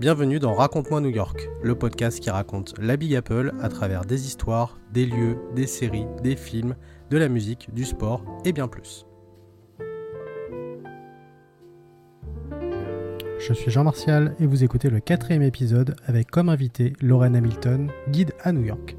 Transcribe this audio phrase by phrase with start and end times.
[0.00, 4.26] Bienvenue dans Raconte-moi New York, le podcast qui raconte la Big Apple à travers des
[4.26, 6.74] histoires, des lieux, des séries, des films,
[7.10, 9.04] de la musique, du sport et bien plus.
[13.38, 17.92] Je suis Jean Martial et vous écoutez le quatrième épisode avec comme invité Lorraine Hamilton,
[18.08, 18.96] guide à New York.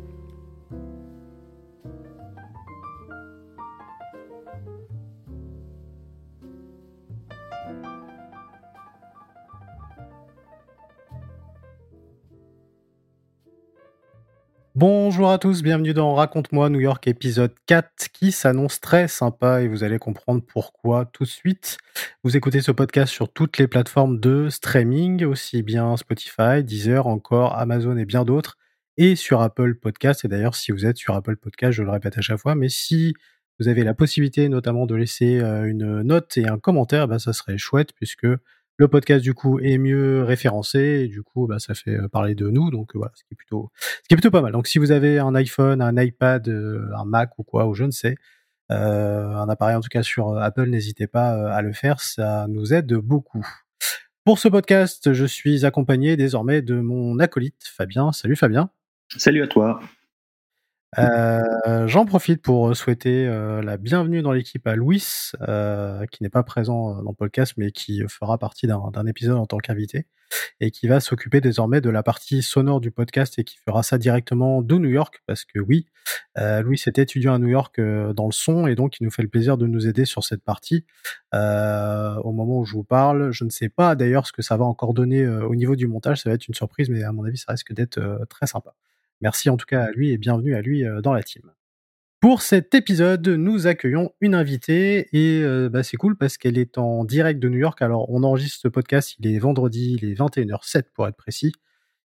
[15.22, 19.68] Bonjour à tous, bienvenue dans Raconte-moi New York épisode 4 qui s'annonce très sympa et
[19.68, 21.78] vous allez comprendre pourquoi tout de suite.
[22.24, 27.56] Vous écoutez ce podcast sur toutes les plateformes de streaming, aussi bien Spotify, Deezer, encore
[27.56, 28.58] Amazon et bien d'autres,
[28.98, 30.26] et sur Apple Podcast.
[30.26, 32.70] Et d'ailleurs, si vous êtes sur Apple Podcast, je le répète à chaque fois, mais
[32.70, 33.14] si
[33.60, 37.32] vous avez la possibilité notamment de laisser euh, une note et un commentaire, bah, ça
[37.32, 38.26] serait chouette puisque
[38.82, 42.34] le podcast du coup est mieux référencé et du coup bah, ça fait euh, parler
[42.34, 43.36] de nous donc euh, voilà ce qui est
[44.16, 44.52] plutôt pas mal.
[44.54, 47.84] Donc si vous avez un iPhone, un iPad, euh, un Mac ou quoi ou je
[47.84, 48.16] ne sais,
[48.70, 52.92] un appareil en tout cas sur Apple, n'hésitez pas à le faire, ça nous aide
[52.94, 53.46] beaucoup.
[54.24, 58.12] Pour ce podcast, je suis accompagné désormais de mon acolyte Fabien.
[58.14, 58.72] Salut Fabien.
[59.18, 59.80] Salut à toi.
[61.00, 66.30] Euh, j'en profite pour souhaiter euh, la bienvenue dans l'équipe à Louis, euh, qui n'est
[66.30, 70.08] pas présent dans le podcast, mais qui fera partie d'un épisode en tant qu'invité,
[70.60, 73.98] et qui va s'occuper désormais de la partie sonore du podcast et qui fera ça
[73.98, 75.88] directement de New York, parce que oui,
[76.38, 79.30] Louis est étudiant à New York dans le son, et donc il nous fait le
[79.30, 80.86] plaisir de nous aider sur cette partie.
[81.34, 84.66] au moment où je vous parle, je ne sais pas d'ailleurs ce que ça va
[84.66, 87.38] encore donner au niveau du montage, ça va être une surprise, mais à mon avis,
[87.38, 88.74] ça risque d'être très sympa.
[89.22, 91.44] Merci en tout cas à lui et bienvenue à lui euh, dans la team.
[92.20, 96.78] Pour cet épisode, nous accueillons une invitée et euh, bah, c'est cool parce qu'elle est
[96.78, 97.82] en direct de New York.
[97.82, 101.54] Alors on enregistre ce podcast, il est vendredi, il est 21h07 pour être précis.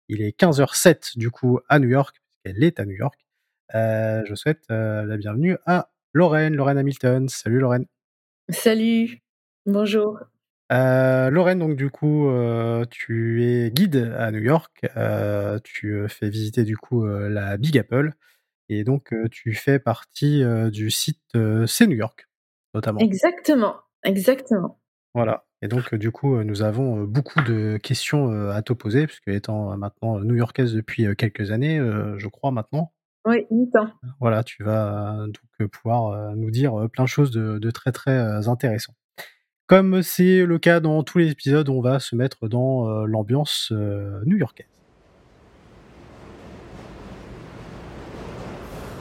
[0.08, 3.20] Il est 15h07 du coup à New York, puisqu'elle est à New York.
[3.74, 7.28] Euh, je souhaite la bienvenue à Lorraine, Lorraine Hamilton.
[7.28, 7.86] Salut Lorraine.
[8.50, 9.24] Salut,
[9.66, 10.20] bonjour.
[10.72, 14.86] Euh, Lorraine, donc du coup, euh, tu es guide à New York.
[14.98, 18.14] Euh, tu fais visiter du coup la Big Apple
[18.70, 21.22] et donc tu fais partie du site
[21.68, 22.28] C'est New York,
[22.74, 23.00] notamment.
[23.00, 24.80] Exactement, exactement.
[25.14, 25.46] Voilà.
[25.62, 30.20] Et donc du coup, nous avons beaucoup de questions à te poser puisque étant maintenant
[30.20, 31.78] new-yorkaise depuis quelques années,
[32.18, 32.92] je crois maintenant.
[33.28, 33.90] Oui, 8 ans.
[34.20, 38.94] Voilà, tu vas donc pouvoir nous dire plein de choses de, de très très intéressant.
[39.68, 43.70] Comme c'est le cas dans tous les épisodes, on va se mettre dans euh, l'ambiance
[43.72, 44.68] euh, new-yorkaise.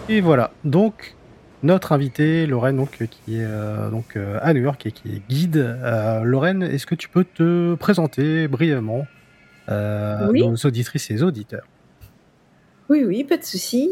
[0.09, 1.17] Et voilà, donc
[1.63, 5.79] notre invitée Lorraine, donc, qui est euh, donc à New York et qui est guide.
[6.23, 9.07] Lorraine, est-ce que tu peux te présenter brièvement
[9.69, 10.43] oui.
[10.43, 11.67] aux auditrices et auditeurs?
[12.91, 13.91] Oui, oui, pas de souci.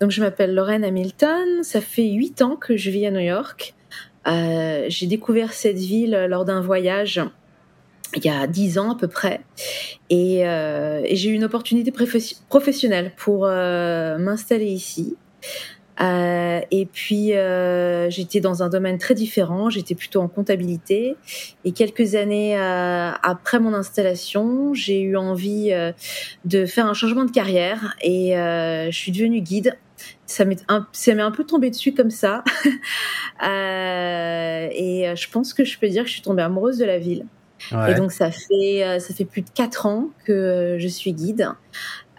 [0.00, 1.62] Donc, je m'appelle Lorraine Hamilton.
[1.62, 3.74] Ça fait huit ans que je vis à New York.
[4.26, 7.20] Euh, j'ai découvert cette ville lors d'un voyage
[8.16, 9.40] il y a dix ans à peu près.
[10.08, 11.92] Et, euh, j'ai eu une opportunité
[12.48, 15.16] professionnelle pour euh, m'installer ici.
[16.00, 17.32] et puis
[18.08, 21.16] j'étais dans un domaine très différent, j'étais plutôt en comptabilité.
[21.64, 25.70] Et quelques années après mon installation, j'ai eu envie
[26.44, 29.76] de faire un changement de carrière et je suis devenue guide
[30.26, 32.44] ça m'est un, un peu tombé dessus comme ça.
[33.42, 36.98] euh, et je pense que je peux dire que je suis tombée amoureuse de la
[36.98, 37.26] ville.
[37.88, 41.50] Et donc ça fait euh, ça fait plus de quatre ans que je suis guide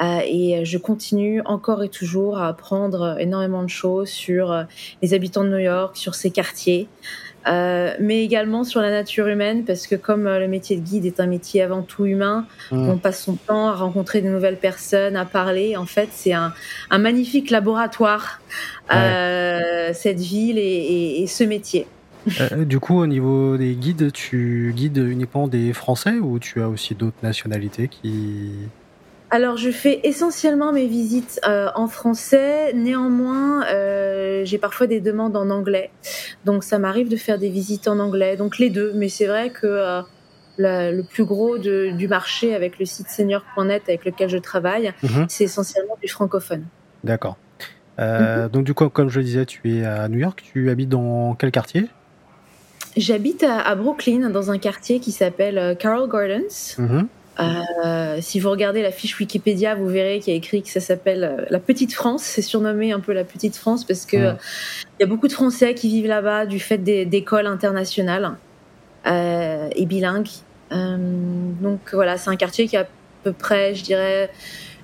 [0.02, 4.64] euh, et je continue encore et toujours à apprendre énormément de choses sur euh,
[5.02, 6.88] les habitants de New York, sur ses quartiers.
[7.48, 11.06] Euh, mais également sur la nature humaine, parce que comme euh, le métier de guide
[11.06, 12.90] est un métier avant tout humain, mmh.
[12.90, 15.78] on passe son temps à rencontrer de nouvelles personnes, à parler.
[15.78, 16.54] En fait, c'est un,
[16.90, 18.42] un, magnifique laboratoire,
[18.94, 21.88] euh, cette ville et, et, ce métier.
[22.58, 26.94] Du coup, au niveau des guides, tu guides uniquement des Français ou tu as aussi
[26.94, 28.52] d'autres nationalités qui
[29.32, 32.74] alors, je fais essentiellement mes visites euh, en français.
[32.74, 35.92] Néanmoins, euh, j'ai parfois des demandes en anglais.
[36.46, 38.38] Donc, ça m'arrive de faire des visites en anglais.
[38.38, 38.92] Donc, les deux.
[38.96, 40.02] Mais c'est vrai que euh,
[40.58, 45.26] le plus gros de, du marché avec le site senior.net avec lequel je travaille, mhm.
[45.30, 46.66] c'est essentiellement du francophone.
[47.04, 47.38] D'accord.
[48.00, 48.50] Mhm.
[48.52, 50.42] Donc, du coup, comme je le disais, tu es à New York.
[50.54, 51.88] Tu habites dans quel quartier?
[52.98, 56.78] J'habite à, à, Brooklyn, dans un quartier qui s'appelle Carroll Gardens.
[56.80, 57.08] Mhm.
[57.40, 60.80] Euh, si vous regardez la fiche Wikipédia, vous verrez qu'il y a écrit que ça
[60.80, 62.24] s'appelle euh, la Petite France.
[62.24, 65.74] C'est surnommé un peu la Petite France parce que il y a beaucoup de Français
[65.74, 68.32] qui vivent là-bas du fait d'écoles internationales
[69.08, 70.30] euh, et bilingues.
[70.72, 72.88] donc voilà, c'est un quartier qui a
[73.24, 74.30] peu près, je dirais,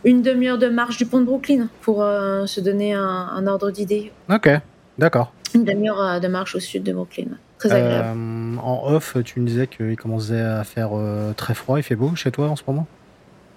[0.04, 4.12] une demi-heure de marche du pont de Brooklyn pour se donner un, ordre d'idée.
[4.30, 4.50] Ok,
[4.98, 5.32] d'accord.
[5.54, 7.28] Une demi-heure de marche au sud de Brooklyn.
[7.58, 8.20] Très agréable.
[8.62, 10.92] en off, tu me disais qu'il commençait à faire
[11.38, 11.80] très froid.
[11.80, 12.86] Il fait beau chez toi en ce moment?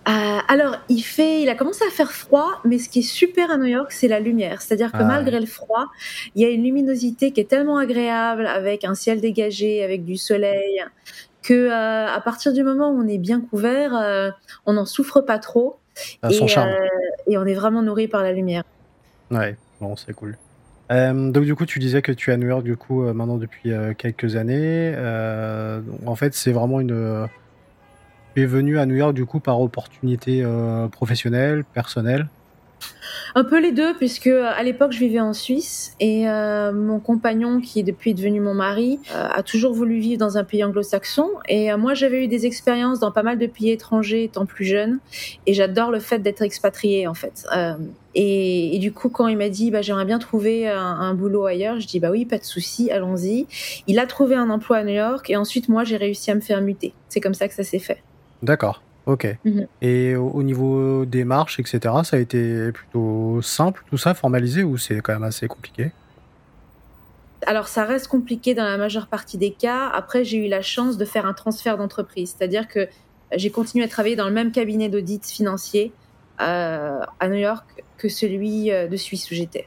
[0.08, 3.50] Euh, alors, il fait, il a commencé à faire froid, mais ce qui est super
[3.50, 4.62] à New York, c'est la lumière.
[4.62, 5.86] C'est-à-dire que ah malgré le froid,
[6.34, 10.16] il y a une luminosité qui est tellement agréable, avec un ciel dégagé, avec du
[10.16, 10.82] soleil,
[11.42, 14.30] que euh, à partir du moment où on est bien couvert, euh,
[14.64, 15.78] on n'en souffre pas trop.
[16.22, 16.70] À son charme.
[17.26, 18.62] et on est vraiment nourri par la lumière.
[19.30, 20.38] Ouais, bon, c'est cool.
[20.90, 23.70] Donc du coup, tu disais que tu es à New York du coup maintenant depuis
[23.98, 24.94] quelques années.
[26.06, 27.28] en fait, c'est vraiment une
[28.34, 32.28] tu es venu à New York du coup par opportunité euh, professionnelle, personnelle
[33.34, 36.98] un peu les deux, puisque euh, à l'époque je vivais en Suisse et euh, mon
[36.98, 41.28] compagnon, qui est depuis devenu mon mari, a toujours voulu vivre dans un pays anglo-saxon.
[41.48, 44.98] Et moi j'avais eu des expériences dans pas mal de pays étrangers étant plus jeune,
[45.46, 47.46] et j'adore le fait d'être expatrié en fait.
[48.14, 51.78] Et, du coup, quand il m'a dit bah, j'aimerais bien trouver un, un, boulot ailleurs,
[51.78, 53.46] je dis bah oui, pas de souci, allons-y.
[53.86, 56.40] Il a trouvé un emploi à New York et ensuite moi j'ai réussi à me
[56.40, 56.94] faire muter.
[57.08, 58.02] C'est comme ça que ça s'est fait.
[58.42, 59.26] D'accord, ok.
[59.44, 59.66] Mhm.
[59.82, 64.76] Et au, niveau des marches, etc., ça a été plutôt simple, tout ça, formalisé, ou
[64.76, 65.90] c'est quand même assez compliqué?
[67.46, 69.88] Alors ça reste compliqué dans la majeure partie des cas.
[69.88, 72.88] Après, j'ai eu la chance de faire un transfert d'entreprise, c'est-à-dire que
[73.32, 75.92] j'ai continué à travailler dans le même cabinet d'audit financier
[76.40, 77.64] euh, à New York
[77.96, 79.66] que celui euh, de Suisse où j'étais.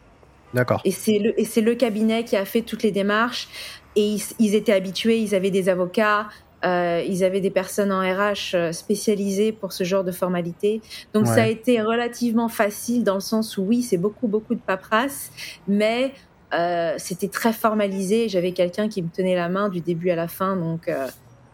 [0.54, 0.82] D'accord.
[0.84, 3.48] Et c'est le, et c'est le cabinet qui a fait toutes les démarches.
[3.96, 6.28] Et ils étaient habitués, ils avaient des avocats,
[6.64, 10.82] euh, ils avaient des personnes en RH euh, spécialisées pour ce genre de formalités.
[11.14, 14.60] Donc ça a été relativement facile dans le sens où oui, c'est beaucoup, beaucoup de
[14.60, 15.32] paperasse,
[15.68, 16.14] mais
[16.54, 18.30] euh, c'était très formalisé.
[18.30, 20.56] J'avais quelqu'un qui me tenait la main du début à la fin.
[20.56, 20.90] Donc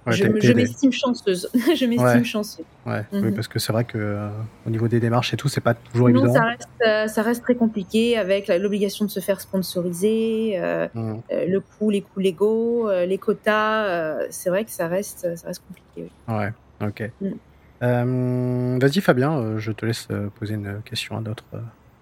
[0.11, 1.49] je, m'estime chanceuse.
[1.53, 2.65] je m'estime chanceuse.
[2.85, 3.33] Ouais, oui, mhm.
[3.33, 4.29] parce que c'est vrai que euh,
[4.65, 6.33] au niveau des démarches et tout, c'est pas toujours évident.
[6.33, 11.21] Ça reste, euh, ça reste très compliqué avec l'obligation de se faire sponsoriser, euh, mhm.
[11.29, 14.29] le coût, les coûts légaux, les quotas.
[14.29, 16.11] c'est vrai que ça reste, ça reste compliqué.
[16.27, 17.11] Ouais, ok.
[17.21, 18.79] Mhm.
[18.79, 20.07] Vas-y Fabien, je te laisse
[20.39, 21.45] poser une question à notre,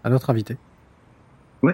[0.03, 0.57] à notre invité.
[1.63, 1.73] Ouais.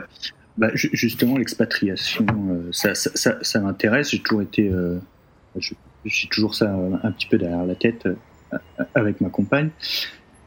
[0.57, 2.25] Bah, justement, l'expatriation,
[2.72, 4.12] ça, ça, ça, ça m'intéresse.
[4.12, 4.72] J'ai toujours été,
[5.57, 5.74] je
[6.06, 8.57] j'ai toujours ça un petit peu derrière la tête euh,
[8.95, 9.69] avec ma compagne.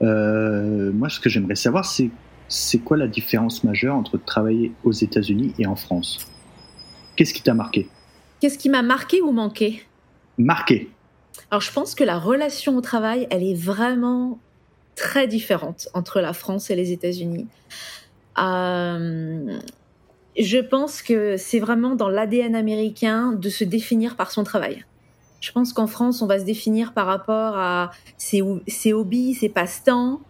[0.02, 2.10] Euh, moi, ce que j'aimerais savoir, c'est
[2.48, 6.18] c'est quoi la différence majeure entre travailler aux États-Unis et en France?
[7.16, 7.88] Qu'est-ce qui t'a marqué?
[8.40, 9.82] Qu'est-ce qui m'a marqué ou manqué?
[10.36, 10.90] Marqué.
[11.50, 14.38] Alors, je pense que la relation au travail, elle est vraiment
[14.94, 17.46] très différente entre la France et les États-Unis.
[18.38, 19.58] Euh,
[20.38, 24.84] je pense que c'est vraiment dans l'ADN américain de se définir par son travail.
[25.44, 28.40] Je pense qu'en France, on va se définir par rapport à ses,
[28.94, 30.20] hobbies, ses passe-temps,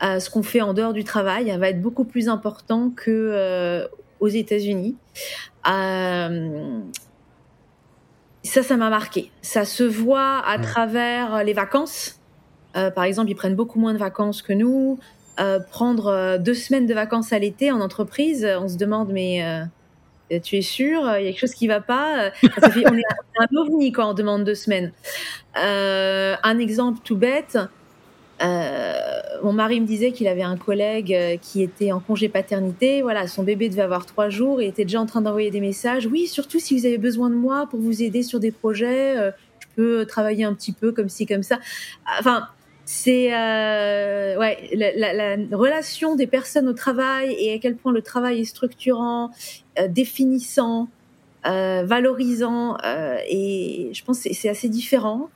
[0.00, 1.48] à ce qu'on fait en dehors du travail.
[1.48, 3.86] Elle va être beaucoup plus important que euh,
[4.18, 4.96] aux États-Unis.
[5.70, 6.80] Euh,
[8.42, 9.30] ça, ça m'a marqué.
[9.40, 12.18] Ça se voit à travers les vacances.
[12.76, 14.98] Euh, par exemple, ils prennent beaucoup moins de vacances que nous.
[15.70, 19.44] prendre deux semaines de vacances à l'été en entreprise, on se demande mais
[20.42, 22.30] tu es sûr Il y a quelque chose qui va pas euh,
[22.62, 23.02] On est
[23.38, 24.92] un ovni quand on demande deux semaines.
[25.62, 27.58] Euh, un exemple tout bête.
[28.40, 33.02] mon mari me disait qu'il avait un collègue qui était en congé paternité.
[33.02, 36.06] Voilà, son bébé devait avoir trois jours et était déjà en train d'envoyer des messages.
[36.06, 39.14] Oui, surtout si vous avez besoin de moi pour vous aider sur des projets,
[39.60, 41.58] je peux travailler un petit peu comme ci comme ça.
[42.18, 42.48] Enfin,
[42.86, 48.00] c'est euh, ouais la, la, relation des personnes au travail et à quel point le
[48.00, 49.32] travail est structurant,
[49.80, 50.88] euh, définissant,
[51.46, 52.76] euh, valorisant
[53.28, 55.28] et je pense que c'est assez différent.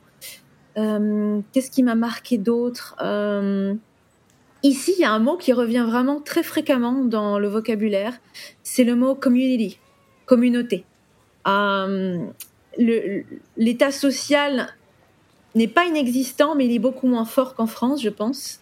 [0.75, 2.95] Qu'est-ce qui m'a marqué d'autre
[4.63, 8.13] Ici, il y a un mot qui revient vraiment très fréquemment dans le vocabulaire,
[8.63, 9.77] c'est le mot community,
[10.25, 10.85] communauté.
[12.77, 14.69] L'état social
[15.55, 18.59] n'est pas inexistant, mais il est beaucoup moins fort qu'en France, je pense.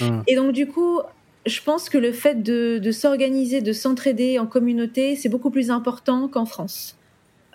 [0.00, 0.22] Hum.
[0.26, 1.00] Et donc, du coup,
[1.46, 6.28] je pense que le fait de, s'organiser, de s'entraider en communauté, c'est beaucoup plus important
[6.28, 6.96] qu'en France.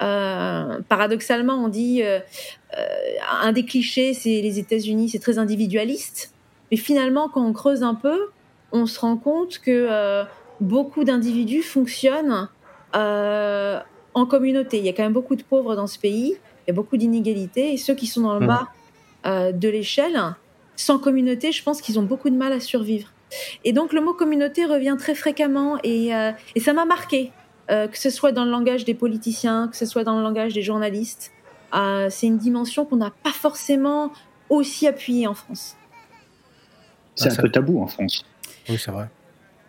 [0.02, 2.20] Euh, paradoxalement, on dit euh,
[2.78, 2.86] euh,
[3.42, 6.34] un des clichés, c'est les États-Unis, c'est très individualiste.
[6.72, 8.20] Mais finalement, quand on creuse un peu,
[8.72, 10.24] on se rend compte que
[10.60, 12.50] beaucoup d'individus fonctionnent
[12.94, 14.80] en communauté.
[14.80, 16.98] Il y a quand même beaucoup de pauvres dans ce pays il y a beaucoup
[16.98, 18.48] d'inégalités et ceux qui sont dans le mmh.
[18.48, 18.68] bas
[19.26, 20.20] euh, de l'échelle,
[20.76, 23.10] sans communauté, je pense qu'ils ont beaucoup de mal à survivre.
[23.64, 27.32] Et donc le mot communauté revient très fréquemment et, euh, et ça m'a marqué,
[27.72, 30.54] euh, que ce soit dans le langage des politiciens, que ce soit dans le langage
[30.54, 31.32] des journalistes.
[32.10, 34.12] c'est une dimension qu'on n'a pas forcément
[34.50, 35.76] aussi appuyée en France.
[37.16, 38.26] C'est Ah, un ça- peu tabou en France.
[38.70, 39.08] Oui, c'est vrai.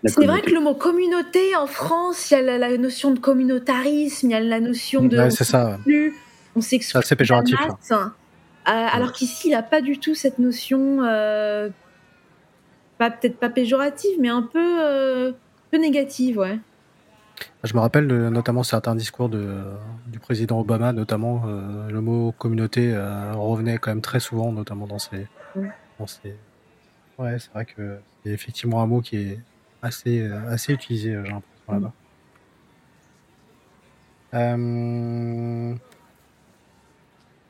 [0.07, 3.19] C'est vrai que le mot communauté en France, il y a la, la notion de
[3.19, 5.17] communautarisme, il y a la notion de.
[5.17, 5.79] Ouais, c'est ça.
[5.83, 6.15] plus,
[6.57, 6.93] on s'exclut.
[6.93, 7.91] C'est assez péjoratif, la masse.
[7.93, 8.07] Euh,
[8.67, 11.69] alors qu'ici, il n'a pas du tout cette notion, euh,
[12.99, 15.33] pas peut-être pas péjorative, mais un peu, euh,
[15.71, 16.59] peu négative, ouais.
[17.65, 19.61] Je me rappelle de- notamment certains discours de,
[20.07, 22.95] du président Obama, notamment le mot communauté
[23.35, 25.27] revenait quand même très souvent, notamment dans ses.
[25.57, 25.69] Mm.
[26.07, 26.37] ses-
[27.19, 29.39] Ouais, c'est vrai que c'est effectivement un mot qui est
[29.83, 31.43] assez, assez utilisé, j'ai l'impression
[31.73, 31.93] là-bas.
[34.35, 34.57] Euh...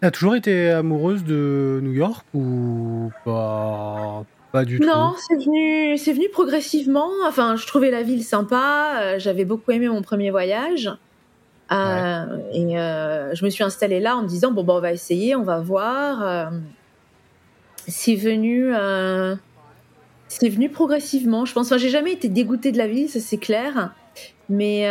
[0.05, 5.97] T'as toujours été amoureuse de New York ou pas, pas du Non, tout c'est venu,
[5.97, 7.09] c'est venu progressivement.
[7.27, 8.97] Enfin, je trouvais la ville sympa.
[9.01, 10.91] euh, J'avais beaucoup aimé mon premier voyage.
[11.73, 14.93] Euh, Et euh, je me suis installée là en me disant bon, bah, on va
[14.93, 16.51] essayer, on va voir.
[17.89, 19.35] C'est venu, euh,
[20.29, 21.47] c'est venu progressivement.
[21.47, 21.69] Je pense.
[21.69, 23.95] Enfin, j'ai jamais été dégoûtée de la ville, ça c'est clair.
[24.51, 24.87] Mais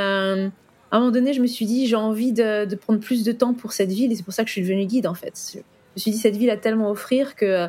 [0.93, 3.31] à un moment donné, je me suis dit j'ai envie de, de prendre plus de
[3.31, 5.33] temps pour cette ville et c'est pour ça que je suis devenue guide en fait.
[5.53, 5.63] Je me
[5.97, 7.67] suis dit cette ville a tellement à offrir que euh,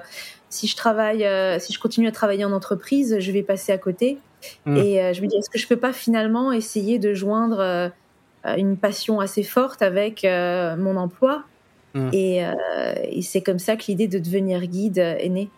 [0.50, 3.78] si je travaille, euh, si je continue à travailler en entreprise, je vais passer à
[3.78, 4.18] côté.
[4.66, 4.76] Mm.
[4.76, 7.88] Et euh, je me dis, est-ce que je peux pas finalement essayer de joindre euh,
[8.58, 11.44] une passion assez forte avec mon emploi?
[11.94, 12.10] Mm.
[12.12, 12.44] Et,
[13.10, 15.48] et c'est comme ça que l'idée de devenir guide est née.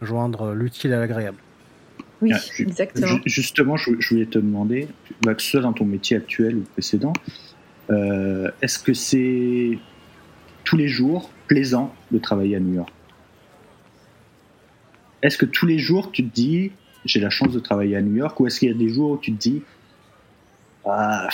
[0.00, 1.38] Joindre l'utile à l'agréable.
[2.20, 3.06] Oui, Ah, exactement.
[3.16, 4.88] ju- Justement, je, je voulais te demander,
[5.22, 7.12] bah, que ce soit dans ton métier actuel ou précédent,
[7.90, 9.78] euh, est-ce que c'est
[10.64, 12.92] tous les jours plaisant de travailler à New York?
[15.22, 16.72] Est-ce que tous les jours tu te dis
[17.04, 19.12] j'ai la chance de travailler à New York ou est-ce qu'il y a des jours
[19.12, 19.62] où tu te dis
[20.84, 21.28] ah,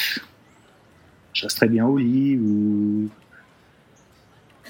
[1.32, 3.08] je resterais bien au lit ou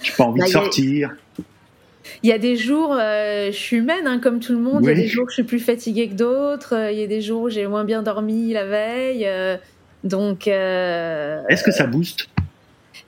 [0.03, 1.15] j'ai pas envie Bah, de a- sortir?
[2.23, 4.81] Il y a des jours, euh, je suis humaine hein, comme tout le monde.
[4.83, 6.75] Il y a des jours où je suis plus fatiguée que d'autres.
[6.75, 9.25] euh, Il y a des jours où j'ai moins bien dormi la veille.
[9.27, 9.57] euh,
[10.05, 12.29] donc, euh, Est-ce que ça booste?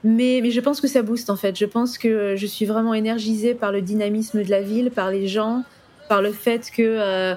[0.03, 1.59] Mais, mais je pense que ça booste en fait.
[1.59, 5.27] Je pense que je suis vraiment énergisée par le dynamisme de la ville, par les
[5.29, 5.63] gens,
[6.09, 7.35] par le fait que,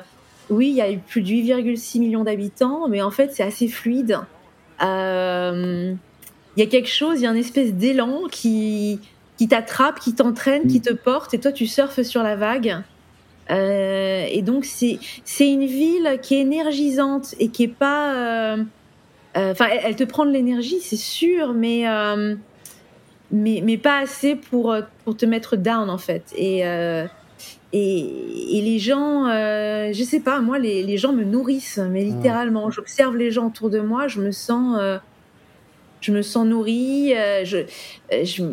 [0.50, 3.68] oui, il y a eu plus de 8,6 millions d'habitants, mais en fait, c'est assez
[3.68, 4.20] fluide.
[4.82, 5.98] Il
[6.58, 9.00] y a quelque chose, il y a une espèce d'élan qui,
[9.40, 12.76] qui t'attrape, qui t'entraîne, qui te porte, et toi, tu surfes sur la vague.
[13.50, 18.14] Euh, et donc, c'est c'est une ville qui est énergisante et qui est pas.
[18.16, 18.58] euh,
[19.38, 21.86] euh, Enfin, elle, te prend de l'énergie, c'est sûr, mais,
[23.32, 26.34] mais, mais pas assez pour, pour te mettre down, en fait.
[26.36, 26.64] Et,
[27.72, 32.04] et, et les gens, euh, je sais pas, moi, les, les gens me nourrissent, mais
[32.04, 32.70] littéralement.
[32.72, 34.98] J'observe les gens autour de moi, je me sens, euh,
[36.02, 37.60] je me sens nourrie, euh, je,
[38.24, 38.44] je-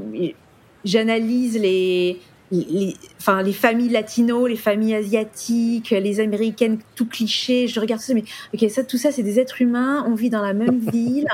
[0.87, 2.19] j'analyse les,
[2.53, 7.67] les, enfin, les familles latino, les familles asiatiques, les américaines, tout cliché.
[7.67, 8.25] Je regarde ça, mais
[8.55, 10.05] ok, ça, tout ça, c'est des êtres humains.
[10.09, 11.27] On vit dans la même ville.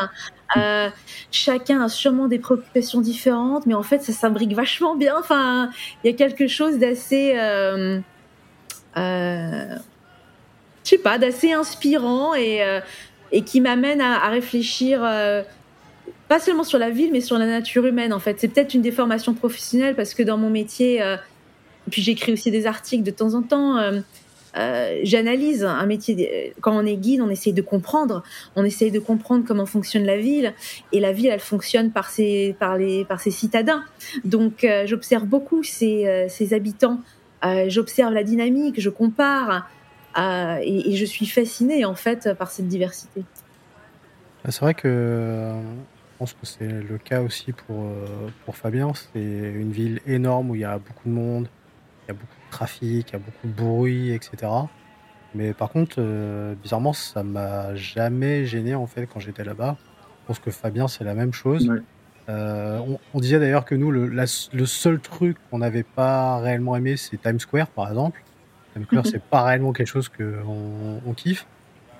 [0.57, 0.89] Euh,
[1.31, 5.15] chacun a sûrement des préoccupations différentes, mais en fait, ça s'imbrique vachement bien.
[5.19, 5.71] Enfin,
[6.03, 8.01] il y a quelque chose d'assez, euh,
[8.97, 9.77] euh,
[10.85, 12.61] je sais pas, d'assez inspirant et
[13.35, 15.01] et qui m'amène à, à réfléchir.
[16.33, 18.41] Pas seulement sur la ville, mais sur la nature humaine, en fait.
[18.41, 21.19] C'est peut-être une déformation professionnelle parce que dans mon métier, euh,
[21.91, 24.01] puis j'écris aussi des articles de temps en temps, euh,
[24.57, 26.55] euh, j'analyse un métier.
[26.62, 28.23] Quand on est guide, on essaye de comprendre.
[28.57, 30.55] On essaye de comprendre comment fonctionne la ville.
[30.93, 33.85] Et la ville, elle fonctionne par ses, par les, par ses citadins.
[34.25, 36.99] Donc, j'observe beaucoup ces, ces habitants.
[37.67, 39.69] J'observe la dynamique, je compare.
[40.17, 43.23] et, et je suis fascinée, en fait, par cette diversité.
[44.47, 45.55] Ah, C'est vrai que
[46.23, 48.93] pense que c'est le cas aussi pour, euh, pour Fabien.
[48.95, 51.49] C'est une ville énorme où il y a beaucoup de monde,
[52.05, 54.52] il y a beaucoup de trafic, il y a beaucoup de bruit, etc.
[55.35, 59.76] Mais par contre, euh, bizarrement, ça m'a jamais gêné en fait quand j'étais là-bas.
[60.23, 61.69] Je pense que Fabien, c'est la même chose.
[61.69, 61.79] Ouais.
[62.29, 66.38] Euh, on, on disait d'ailleurs que nous, le, la- le seul truc qu'on n'avait pas
[66.38, 68.23] réellement aimé, c'est Times Square, par exemple.
[68.75, 69.11] Times Square, Mhm.
[69.11, 71.47] c'est pas réellement quelque chose que on, on kiffe.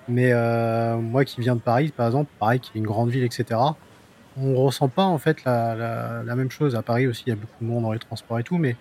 [0.07, 3.23] Mais euh, moi qui viens de Paris, par exemple, pareil, qui est une grande ville,
[3.23, 3.59] etc.,
[4.37, 6.75] on ressent pas en fait la, la, la même chose.
[6.75, 8.75] À Paris aussi, il y a beaucoup de monde dans les transports et tout, mais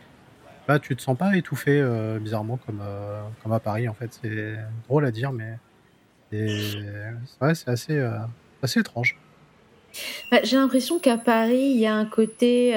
[0.69, 4.19] là, tu te sens pas étouffé euh, bizarrement comme, euh, comme à Paris, en fait.
[4.23, 4.57] C'est
[4.89, 5.59] drôle à dire, mais
[6.31, 8.13] c'est assez, euh,
[8.63, 9.17] assez étrange.
[10.31, 12.73] Bah, J'ai l'impression qu'à Paris, il y a un côté.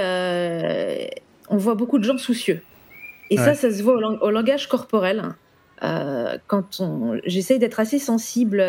[1.49, 2.61] on voit beaucoup de gens soucieux.
[3.29, 3.55] Et ça, Ouais.
[3.55, 5.23] ça se voit au, lang- au langage corporel.
[5.83, 8.63] Euh, quand on, j'essaye d'être assez sensible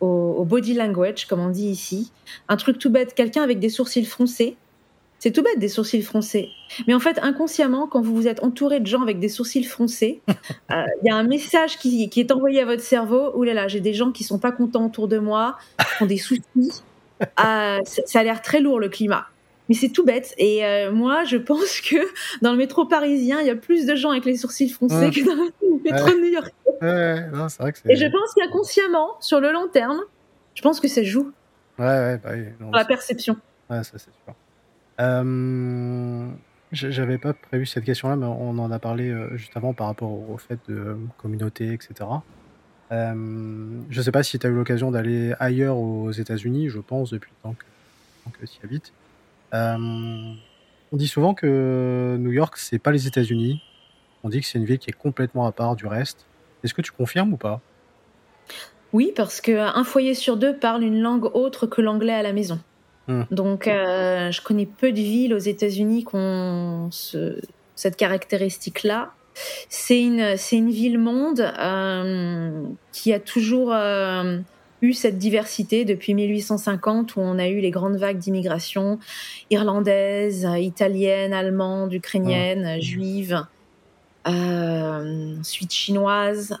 [0.00, 0.06] au,
[0.38, 2.12] au body language, comme on dit ici.
[2.48, 4.56] Un truc tout bête, quelqu'un avec des sourcils froncés,
[5.18, 6.48] C'est tout bête, des sourcils froncés.
[6.86, 10.20] Mais en fait, inconsciemment, quand vous vous êtes entouré de gens avec des sourcils froncés,
[10.70, 13.32] euh, il y a un message qui, est envoyé à votre cerveau.
[13.34, 15.58] Ouh là là, j'ai des gens qui sont pas contents autour de moi,
[15.96, 16.42] qui ont des soucis.
[17.44, 19.26] Euh, ça a l'air très lourd le climat.
[19.68, 20.34] Mais c'est tout bête.
[20.38, 21.96] Et euh, moi, je pense que
[22.42, 25.24] dans le métro parisien, il y a plus de gens avec les sourcils froncés que
[25.24, 27.82] dans le métro de New York.
[27.88, 30.00] Et je pense qu'inconsciemment, sur le long terme,
[30.54, 31.32] je pense que ça joue.
[31.78, 32.46] Ouais, ouais, bah oui.
[32.72, 33.36] la perception.
[33.70, 34.34] Ouais, ça c'est sûr.
[35.00, 36.28] Euh,
[36.72, 40.10] J'avais pas prévu cette question-là, mais on en a parlé euh, juste avant par rapport
[40.10, 42.10] au fait de euh, communauté, etc.
[42.90, 47.10] Euh, je sais pas si tu as eu l'occasion d'aller ailleurs aux États-Unis, je pense,
[47.10, 47.54] depuis le temps
[48.32, 48.92] que, tu y habites.
[49.54, 50.34] Euh,
[50.92, 53.62] on dit souvent que New York, c'est pas les États-Unis.
[54.24, 56.26] On dit que c'est une ville qui est complètement à part du reste.
[56.64, 57.60] Est-ce que tu confirmes ou pas?
[58.92, 62.58] Oui, parce qu'un foyer sur deux parle une langue autre que l'anglais à la maison.
[63.06, 63.22] Hmm.
[63.30, 69.12] Donc, euh, je connais peu de villes aux États-Unis qui ont cette caractéristique-là.
[69.68, 72.62] C'est une, c'est une ville-monde euh,
[72.92, 74.38] qui a toujours euh,
[74.82, 78.98] eu cette diversité depuis 1850 où on a eu les grandes vagues d'immigration
[79.50, 82.80] irlandaise, italienne, allemande, ukrainienne, hmm.
[82.80, 83.46] juive,
[84.28, 86.56] ensuite chinoise.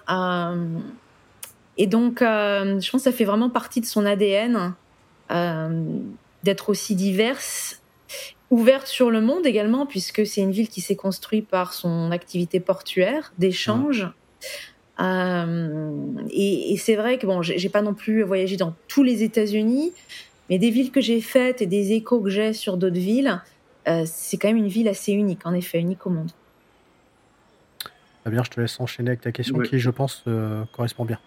[1.76, 4.74] et donc, je pense que ça fait vraiment partie de son ADN
[6.44, 7.80] d'être aussi diverse,
[8.50, 12.60] ouverte sur le monde également, puisque c'est une ville qui s'est construite par son activité
[12.60, 14.08] portuaire, d'échange.
[15.00, 19.92] Euh, et, c'est vrai que bon, j'ai pas non plus voyagé dans tous les États-Unis,
[20.48, 23.40] mais des villes que j'ai faites et des échos que j'ai sur d'autres villes,
[23.86, 26.30] euh, c'est quand même une ville assez unique, en effet, unique au monde.
[28.28, 31.18] Très bien, je te laisse enchaîner avec ta question qui, je pense, euh, correspond bien.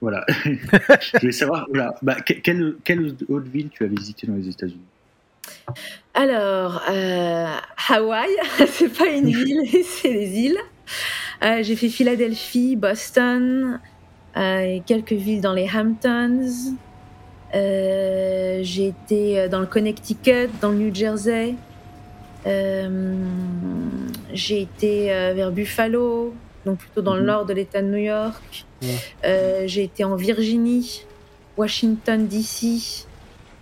[0.00, 0.24] Voilà.
[0.44, 4.78] je voulais savoir, voilà, bah, quelle, quelle, autre ville tu as visité dans les États-Unis?
[6.14, 7.52] Alors, euh,
[7.88, 8.30] Hawaï,
[8.68, 10.58] c'est pas une ville, c'est des îles.
[11.42, 13.80] Euh, j'ai fait Philadelphie, Boston,
[14.36, 16.76] euh, quelques villes dans les Hamptons.
[17.56, 21.56] Euh, j'ai été dans le Connecticut, dans le New Jersey.
[24.32, 27.26] J'ai été vers Buffalo, donc plutôt dans le mhm.
[27.26, 28.66] nord de l'État de New York.
[29.24, 31.04] Euh, j'ai été en Virginie,
[31.56, 33.06] Washington DC,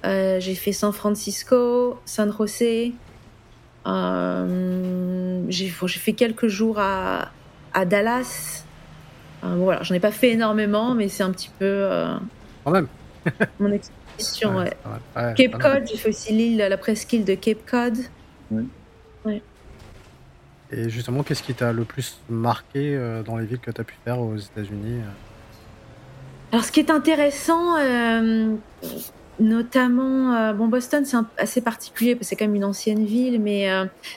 [0.04, 2.92] euh, j'ai fait San Francisco, San José.
[3.86, 7.30] Euh, j'ai fait quelques jours à,
[7.72, 8.64] à Dallas.
[9.42, 11.88] voilà, j'en ai pas fait énormément, mais c'est un petit peu.
[12.64, 12.88] Quand même.
[13.58, 14.64] mon expédition.
[15.14, 17.96] Cape Cod, j'ai fait aussi l'île, la presqu'île de Cape Cod.
[18.50, 19.42] Ouais.
[20.70, 23.84] Et justement, qu'est-ce qui t'a le plus marqué euh, dans les villes que tu as
[23.84, 28.54] pu faire aux États-Unis euh Alors, ce qui est intéressant, euh,
[29.40, 33.68] notamment, bon, Boston, c'est assez particulier parce que c'est quand même une ancienne ville, mais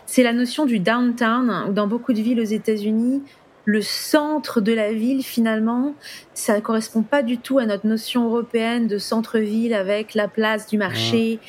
[0.06, 1.74] c'est la notion du downtown.
[1.74, 3.24] Dans beaucoup de villes aux États-Unis,
[3.66, 5.94] le centre de la ville, finalement,
[6.34, 10.68] ça ne correspond pas du tout à notre notion européenne de centre-ville avec la place
[10.68, 11.40] du marché,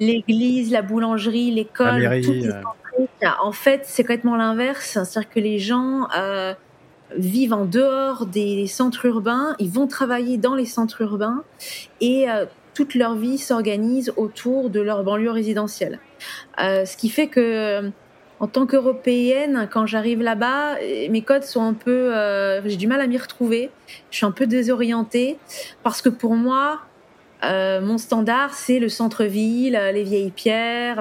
[0.00, 2.32] l'église, la boulangerie, l'école, tout
[3.42, 4.98] en fait, c'est complètement l'inverse.
[5.04, 6.54] C'est-à-dire que les gens euh,
[7.16, 11.42] vivent en dehors des centres urbains, ils vont travailler dans les centres urbains
[12.00, 16.00] et euh, toute leur vie s'organise autour de leur banlieue résidentielle.
[16.60, 17.90] Euh, ce qui fait que
[18.40, 20.74] en tant qu'européenne, quand j'arrive là-bas,
[21.10, 22.12] mes codes sont un peu,
[22.64, 23.70] j'ai du mal à m'y retrouver.
[24.10, 25.38] Je suis un peu désorientée
[25.84, 26.80] parce que pour moi,
[27.44, 31.00] euh, mon standard, c'est le centre-ville, euh, les vieilles pierres,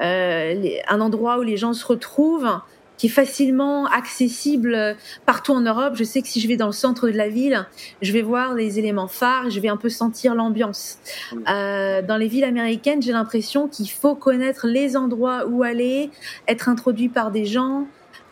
[0.00, 2.60] euh, un endroit où les gens se retrouvent,
[2.96, 4.96] qui est facilement accessible
[5.26, 5.94] partout en Europe.
[5.96, 7.66] Je sais que si je vais dans le centre de la ville,
[8.02, 10.98] je vais voir les éléments phares, je vais un peu sentir l'ambiance.
[11.46, 16.10] dans les villes américaines, j'ai l'impression qu'il faut connaître les endroits où aller,
[16.46, 17.88] être introduit par des gens,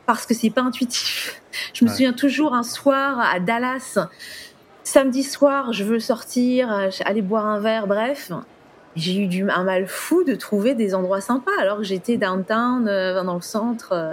[0.07, 1.43] parce que c'est pas intuitif.
[1.75, 3.99] Je me souviens toujours un soir à Dallas
[4.85, 8.31] samedi soir, je veux sortir, euh, aller boire un verre, bref.
[8.95, 12.87] J'ai eu du, un mal fou de trouver des endroits sympas alors que j'étais downtown,
[12.89, 13.93] euh, dans le centre.
[13.93, 14.13] Euh.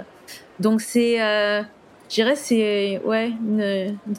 [0.58, 1.62] Donc c'est, euh,
[2.08, 3.32] je dirais, c'est, ouais,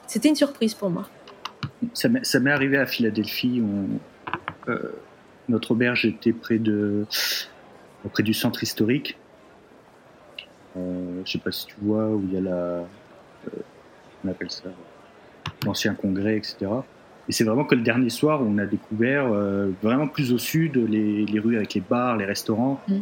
[0.05, 1.07] c'était une surprise pour moi.
[1.93, 3.63] Ça m'est arrivé à Philadelphie.
[5.49, 7.05] notre auberge était près de,
[8.11, 9.17] près du centre historique.
[10.75, 12.83] je sais pas si tu vois où il y a la,
[14.23, 14.69] on appelle ça
[15.65, 16.67] l'ancien congrès, etc.
[17.29, 20.75] Et c'est vraiment que le dernier soir, on a découvert euh, vraiment plus au sud
[20.89, 22.81] les, les, rues avec les bars, les restaurants.
[22.87, 22.99] Mm.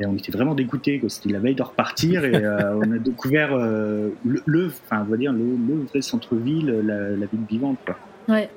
[0.00, 1.00] Et on était vraiment dégoûtés.
[1.08, 5.16] C'était la veille de repartir et euh, on a découvert euh, le, enfin, on va
[5.16, 7.78] dire le, vrai centre-ville, la, ville vivante.
[7.86, 7.96] Quoi.
[8.28, 8.50] Ouais.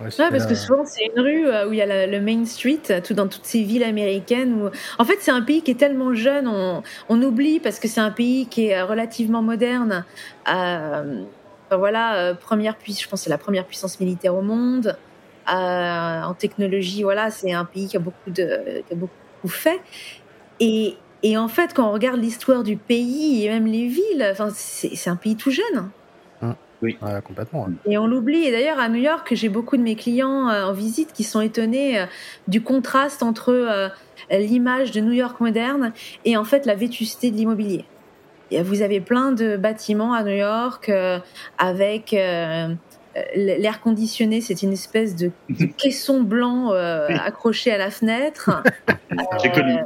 [0.00, 3.14] Ouais, parce que souvent c'est une rue où il y a le Main Street, tout
[3.14, 4.60] dans toutes ces villes américaines.
[4.60, 4.70] Où...
[4.98, 8.00] En fait, c'est un pays qui est tellement jeune, on, on oublie parce que c'est
[8.00, 10.04] un pays qui est relativement moderne.
[10.52, 11.22] Euh,
[11.76, 14.96] voilà, première puissance, je pense que c'est la première puissance militaire au monde.
[15.46, 19.80] en technologie, voilà, c'est un pays qui a beaucoup de, qui a beaucoup fait.
[20.60, 24.48] Et, et en fait, quand on regarde l'histoire du pays et même les villes, enfin,
[24.52, 25.90] c'est un pays tout jeune.
[26.40, 26.52] Mmh.
[26.82, 27.68] Oui, complètement.
[27.86, 28.44] Et on l'oublie.
[28.44, 31.40] Et d'ailleurs, à New York, j'ai beaucoup de mes clients euh, en visite qui sont
[31.40, 32.06] étonnés euh,
[32.48, 33.88] du contraste entre euh,
[34.30, 35.92] l'image de New York moderne
[36.24, 37.84] et en fait la vétusté de l'immobilier.
[38.62, 40.90] Vous avez plein de bâtiments à New York
[41.58, 45.30] avec l'air conditionné, c'est une espèce de,
[45.78, 48.62] caisson blanc accroché à la fenêtre.
[49.42, 49.78] J'ai connu.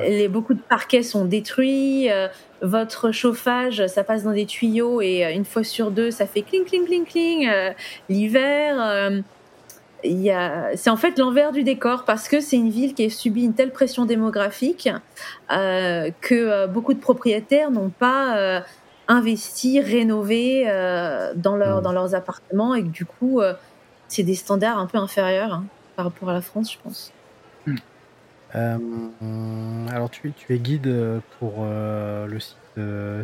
[0.00, 2.10] Les, beaucoup de parquets sont détruits.
[2.10, 2.28] Euh,
[2.60, 6.42] votre chauffage, ça passe dans des tuyaux et euh, une fois sur deux, ça fait
[6.42, 7.48] cling, cling, cling, cling.
[7.48, 7.70] Euh,
[8.08, 9.22] l'hiver,
[10.02, 13.54] c'est en fait l'envers du décor parce que c'est une ville qui a subi une
[13.54, 14.88] telle pression démographique
[15.48, 18.62] que beaucoup de propriétaires n'ont pas
[19.08, 20.64] investi, rénové
[21.36, 21.82] dans, leur, mmh.
[21.82, 23.40] dans leurs appartements et que du coup,
[24.08, 25.64] c'est des standards un peu inférieurs hein,
[25.96, 27.12] par rapport à la France, je pense.
[28.54, 28.78] Euh,
[29.90, 32.56] alors tu, tu es guide euh, pour euh, le site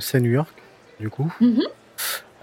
[0.01, 0.55] C'est New York,
[1.01, 1.33] du coup.
[1.41, 1.67] Mm-hmm.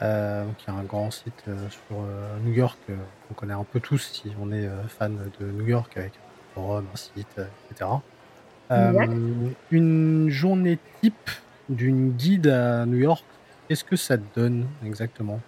[0.01, 1.97] Il y a un grand site sur
[2.43, 6.11] New York qu'on connaît un peu tous si on est fan de New York avec
[6.13, 7.39] un forum, un site,
[7.71, 7.89] etc.
[9.71, 11.29] une journée type
[11.69, 13.23] d'une guide à New York,
[13.67, 15.39] qu'est-ce que ça te donne exactement?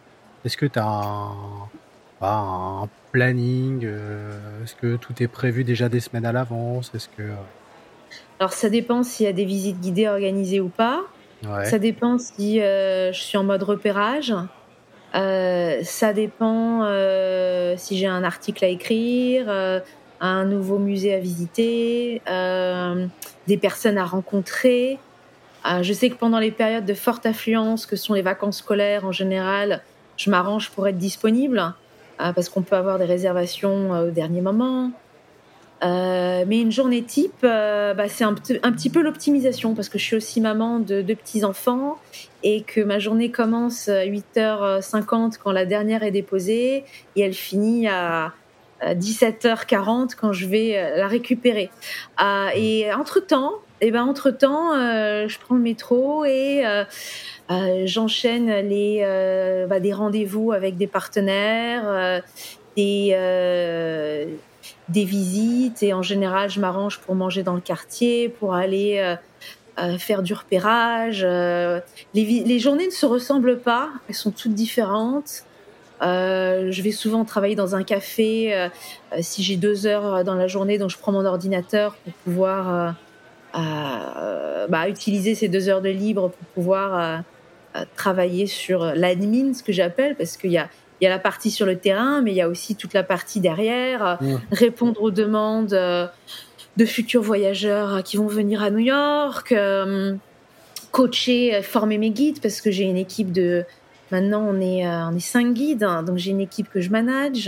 [0.45, 1.69] Est-ce que tu as un,
[2.21, 6.91] un planning euh, Est-ce que tout est prévu déjà des semaines à l'avance?
[6.95, 7.35] Est-ce que euh,
[8.39, 11.03] alors ça dépend s'il y a des visites guidées organisées ou pas.
[11.43, 14.33] Ça dépend si euh, je suis en mode repérage.
[15.13, 16.83] ça dépend
[17.77, 19.81] si j'ai un article à écrire,
[20.19, 22.21] un nouveau musée à visiter,
[23.47, 24.99] des personnes à rencontrer.
[25.81, 29.11] je sais que pendant les périodes de forte affluence, que sont les vacances scolaires en
[29.11, 29.81] général,
[30.17, 31.73] je m'arrange pour être disponible.
[32.17, 34.91] Parce qu'on peut avoir des réservations euh, au dernier moment.
[35.83, 40.03] Euh, mais une journée type, euh, bah, c'est un, petit peu l'optimisation parce que je
[40.03, 41.97] suis aussi maman de deux petits-enfants
[42.43, 46.83] et que ma journée commence à 8h50 quand la dernière est déposée
[47.15, 48.33] et elle finit à
[48.81, 51.69] 17h40 quand je vais la récupérer.
[52.55, 56.63] et entre-temps, et eh ben entre-temps, je prends le métro et
[57.49, 62.21] euh, j'enchaîne les euh, bah, des rendez-vous avec des partenaires,
[62.77, 64.25] euh,
[64.89, 69.15] des visites et en général je m'arrange pour manger dans le quartier, pour aller
[69.99, 71.23] faire du repérage.
[71.23, 75.43] Les, les, journées ne se ressemblent pas, elles sont toutes différentes.
[76.01, 78.69] Euh, je vais souvent travailler dans un café
[79.21, 82.95] si j'ai deux heures dans la journée, donc je prends mon ordinateur pour pouvoir
[83.53, 87.23] bah, utiliser ces deux heures de libre pour pouvoir
[87.95, 91.51] travailler sur l'admin, ce que j'appelle, parce qu'il y a, il y a la partie
[91.51, 95.11] sur le terrain, mais il y a aussi toute la partie derrière, euh, répondre aux
[95.11, 96.07] demandes euh,
[96.77, 100.15] de futurs voyageurs qui vont venir à New York, euh,
[100.91, 103.63] coacher, former mes guides, parce que j'ai une équipe de...
[104.11, 107.47] Maintenant, on est, on est cinq guides, hein, donc j'ai une équipe que je manage.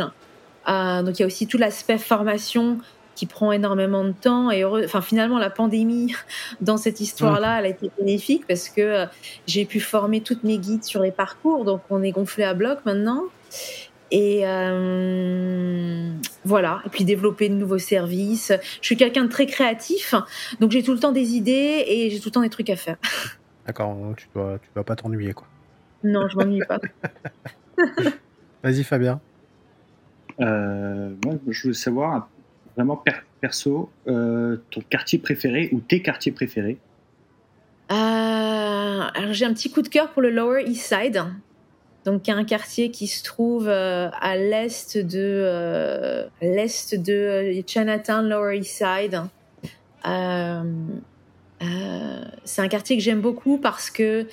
[0.67, 2.79] donc il y a aussi tout l'aspect formation
[3.19, 4.49] qui prend énormément de temps.
[4.49, 6.15] Et enfin, finalement, la pandémie
[6.62, 9.05] dans cette histoire-là, elle a été bénéfique parce que euh,
[9.45, 11.65] j'ai pu former toutes mes guides sur les parcours.
[11.65, 13.23] Donc, on est gonflé à bloc maintenant.
[14.12, 16.12] Et euh,
[16.43, 18.51] voilà, et puis développer de nouveaux services.
[18.81, 20.15] Je suis quelqu'un de très créatif,
[20.59, 22.75] donc j'ai tout le temps des idées et j'ai tout le temps des trucs à
[22.75, 22.97] faire.
[23.67, 25.45] D'accord, tu dois, tu dois pas t'ennuyer, quoi.
[26.03, 26.79] Non, je m'ennuie pas.
[28.63, 29.21] Vas-y, Fabien.
[30.39, 32.29] Euh, moi, je veux savoir
[32.75, 33.03] vraiment
[33.41, 36.77] perso, euh, ton quartier préféré ou tes quartiers préférés?
[37.91, 41.21] Euh, Alors j'ai un petit coup de cœur pour le Lower East Side.
[42.05, 48.77] Donc, un quartier qui se trouve euh, à l'est de l'est de Chinatown, Lower East
[48.77, 49.21] Side.
[52.45, 54.25] c'est un quartier que j'aime beaucoup parce que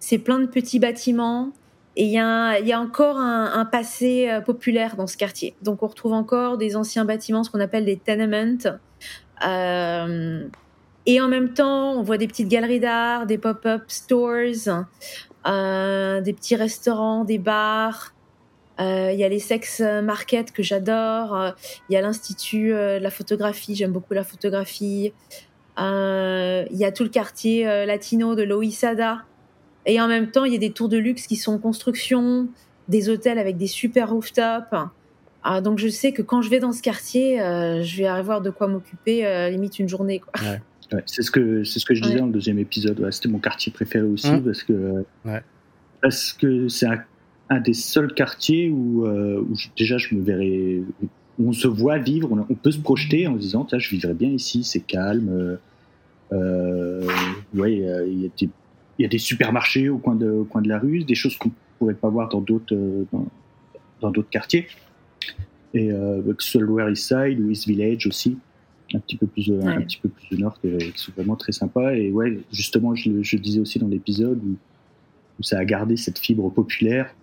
[0.00, 1.52] c'est plein de petits bâtiments.
[1.96, 5.54] Et il y, a encore un, passé euh, populaire dans ce quartier.
[5.60, 8.78] Donc on retrouve encore des anciens bâtiments, ce qu'on appelle des tenements.
[9.44, 10.46] Euh,
[11.06, 14.84] et en même temps, on voit des petites galeries d'art, des pop-up stores,
[15.46, 18.14] euh, des petits restaurants, des bars.
[18.78, 21.52] Il y a les sex markets que j'adore.
[21.88, 25.12] Il y a l'institut de la photographie, j'aime beaucoup la photographie.
[25.76, 29.26] Il y a tout le quartier latino de Loïsada,
[29.84, 32.48] et en même temps, il y a des tours de luxe qui sont en construction,
[32.88, 34.74] des hôtels avec des super rooftops.
[35.42, 38.48] Ah, donc je sais que quand je vais dans ce quartier, je vais avoir de
[38.48, 40.20] quoi m'occuper limite une journée.
[40.20, 40.32] Quoi.
[41.06, 43.06] C'est ce que c'est ce que je disais dans le deuxième épisode.
[43.10, 44.44] C'était mon quartier préféré aussi mmh.
[44.44, 45.04] parce que
[46.02, 46.86] parce que c'est
[47.48, 50.82] un, des seuls quartiers où, où déjà je me verrais
[51.38, 54.62] on se voit vivre, on, peut se projeter en se disant, je vivrais bien ici,
[54.64, 55.58] c'est calme.
[56.32, 57.08] Euh,
[57.54, 58.30] ouais, il
[58.98, 61.50] y, a des supermarchés au coin de, au coin de la rue, des choses qu'on
[61.78, 63.04] pourrait pas voir dans d'autres euh,
[64.00, 64.66] dans, d'autres quartiers.
[65.72, 68.38] Et euh, que ce soit Lower East Side ou East Village aussi,
[68.94, 71.94] un petit peu plus, un petit peu plus au nord, qui, sont vraiment très sympas.
[71.94, 74.56] Et ouais, justement, je, je disais aussi dans l'épisode où,
[75.38, 77.14] où, ça a gardé cette fibre populaire.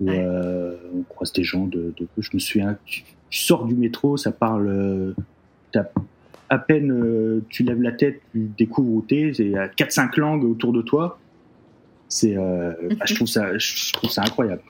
[0.00, 4.16] Où, euh, on croise des gens de, de, je me souviens, tu, sors du métro,
[4.16, 5.14] ça parle,
[6.50, 10.18] à peine euh, tu lèves la tête, tu découvres où t'es, il y a 4-5
[10.18, 11.18] langues autour de toi.
[12.08, 14.62] C'est, euh, bah, je, trouve ça, je trouve ça incroyable.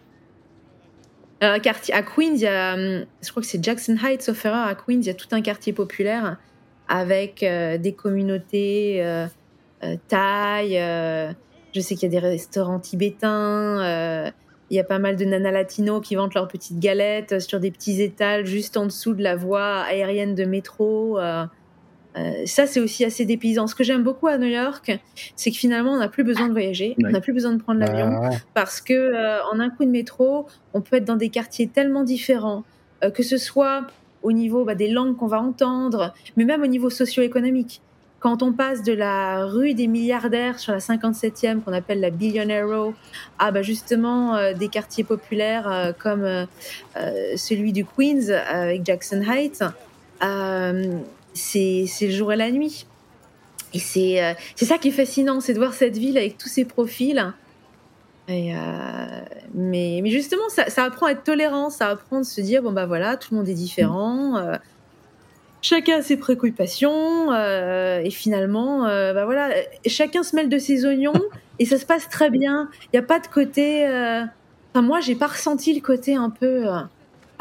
[1.43, 4.47] Euh, quartier, à Queens, il y a, hum, je crois que c'est Jackson Heights, sauf
[4.47, 6.37] à Queens, il y a tout un quartier populaire
[6.89, 9.01] avec des communautés
[10.09, 10.73] thaï.
[11.73, 14.33] je sais qu'il y a des restaurants tibétains.
[14.71, 17.71] Il y a pas mal de nanas latinos qui vendent leurs petites galettes sur des
[17.71, 21.21] petits étals juste en dessous de la voie aérienne de métro.
[22.17, 23.67] Euh, ça, c'est aussi assez dépaysant.
[23.67, 24.99] Ce que j'aime beaucoup à New York,
[25.37, 27.81] c'est que finalement, on n'a plus besoin de voyager, on n'a plus besoin de prendre
[27.81, 31.69] l'avion, parce que euh, en un coup de métro, on peut être dans des quartiers
[31.69, 32.65] tellement différents,
[33.05, 33.87] euh, que ce soit
[34.23, 37.81] au niveau bah, des langues qu'on va entendre, mais même au niveau socio-économique.
[38.19, 42.69] Quand on passe de la rue des milliardaires sur la 57e, qu'on appelle la Billionaire
[42.69, 42.93] Row,
[43.39, 46.47] à bah, justement des quartiers populaires comme
[47.37, 49.65] celui du Queens avec Jackson Heights,
[51.35, 52.87] c'est le jour et la nuit.
[53.73, 56.49] Et c'est euh, c'est ça qui est fascinant, c'est de voir cette ville avec tous
[56.49, 57.33] ses profils.
[58.29, 58.59] Et euh,
[59.55, 62.73] mais, mais justement, ça, ça, apprend à être tolérant, ça apprend à se dire bon
[62.73, 64.57] bah voilà, tout le monde est différent, euh,
[65.63, 69.51] chacun a ses préoccupations, et finalement, bah voilà,
[69.87, 71.21] chacun se mêle de ses oignons
[71.59, 72.69] et ça se passe très bien.
[72.85, 73.85] Il n'y a pas de côté.
[73.85, 76.67] Enfin, moi, j'ai pas ressenti le côté un peu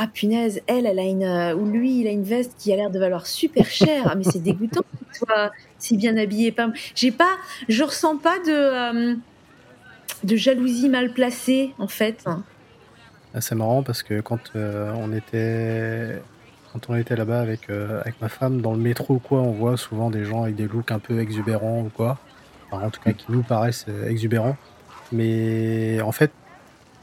[0.01, 2.77] ah punaise, elle, elle a une, euh, ou lui, il a une veste qui a
[2.77, 4.03] l'air de valoir super cher.
[4.05, 6.55] Ah, mais c'est dégoûtant qu'il soit si bien habillé.
[6.95, 7.35] J'ai pas,
[7.67, 9.15] je ressens pas de, euh,
[10.23, 12.23] de jalousie mal placée, en fait.
[13.33, 16.21] Ah, c'est marrant parce que quand euh, on était,
[16.71, 19.75] quand on était là-bas avec, avec ma femme, dans le métro ou quoi, on voit
[19.75, 22.17] souvent des gens avec des looks un peu exubérants ou quoi.
[22.71, 24.55] en tout cas, qui nous paraissent exubérants.
[25.11, 26.31] Mais en fait,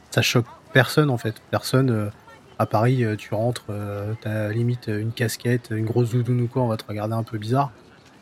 [0.09, 1.35] ça choque personne, en fait.
[1.51, 2.11] Personne
[2.59, 6.63] à Paris, euh, tu rentres, euh, t'as limite une casquette, une grosse doudoune ou quoi,
[6.63, 7.71] on va te regarder un peu bizarre.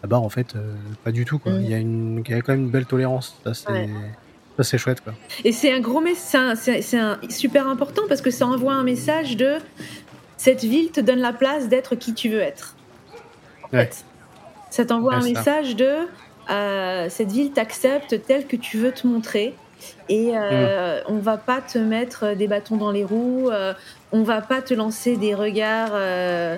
[0.03, 1.39] Là-bas, en fait, euh, pas du tout.
[1.39, 1.53] Quoi.
[1.53, 1.61] Mm.
[1.61, 3.37] Il, y a une, il y a quand même une belle tolérance.
[3.43, 3.89] Ça, c'est,
[4.57, 5.01] ça, c'est chouette.
[5.01, 5.13] Quoi.
[5.43, 9.37] Et c'est un gros message, c'est, un, super important parce que ça envoie un message
[9.37, 9.57] de
[10.37, 12.75] cette ville te donne la place d'être qui tu veux être.
[14.69, 16.07] Ça t'envoie un message de
[17.09, 19.55] cette ville t'accepte tel que tu veux te montrer
[20.09, 21.03] et euh, mm.
[21.07, 23.73] on va pas te mettre des bâtons dans les roues, euh,
[24.11, 26.57] on va pas te lancer des regards euh,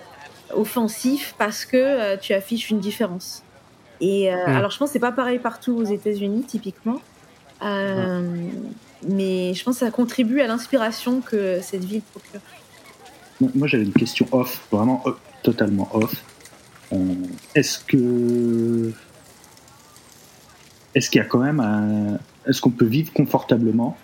[0.54, 3.44] offensifs parce que euh, tu affiches une différence.
[4.02, 4.50] Et mm.
[4.50, 7.02] alors je pense que c'est pas pareil partout aux États-Unis typiquement,
[7.62, 12.42] mais je pense que ça contribue à l'inspiration que cette ville procure.
[13.56, 15.04] Moi j'avais une question off, vraiment
[15.44, 16.14] totalement off.
[17.56, 18.94] Est-ce que
[20.98, 23.98] est-ce qu'il y a quand même un, est-ce qu'on peut vivre confortablement,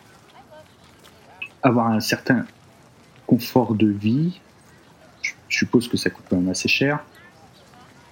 [1.62, 2.46] avoir un certain
[3.26, 4.40] confort de vie?
[5.22, 7.04] Je suppose que ça coûte quand même assez cher.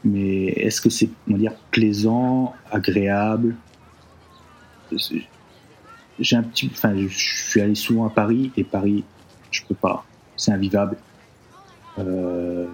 [0.04, 3.56] Mais est-ce que c'est, on va dire, plaisant, agréable?
[6.20, 9.04] J'ai un petit, enfin, je suis allé souvent à Paris et Paris,
[9.52, 10.98] je peux pas, c'est invivable.
[12.00, 12.68] Euh,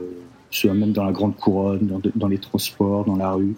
[0.51, 3.55] soit même dans la grande couronne, dans, les transports, dans la rue,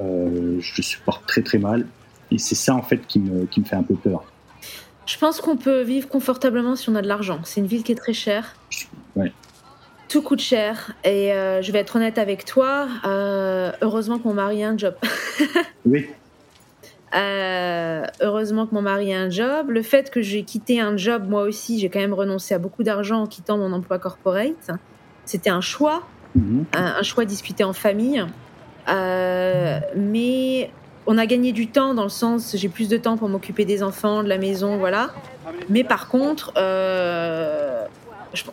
[0.00, 1.86] euh, je supporte très très mal.
[2.30, 4.24] Et c'est ça, en fait, qui me, qui me fait un peu peur.
[5.06, 7.40] Je pense qu'on peut vivre confortablement si on a de l'argent.
[7.44, 8.56] C'est une ville qui est très chère.
[9.14, 9.32] Ouais.
[10.08, 10.92] Tout coûte cher.
[11.04, 12.88] Et euh, je vais être honnête avec toi.
[13.04, 14.94] Euh, heureusement que mon mari a un job.
[15.86, 16.08] oui.
[17.14, 19.70] Euh, heureusement que mon mari a un job.
[19.70, 22.82] Le fait que j'ai quitté un job, moi aussi, j'ai quand même renoncé à beaucoup
[22.82, 24.70] d'argent en quittant mon emploi corporate.
[25.24, 26.02] C'était un choix,
[26.34, 26.64] mhm.
[26.72, 28.24] un, un, choix discuté en famille.
[28.88, 30.70] mais
[31.06, 33.82] on a gagné du temps dans le sens, j'ai plus de temps pour m'occuper des
[33.82, 35.10] enfants, de la maison, voilà.
[35.68, 37.84] Mais par contre, euh,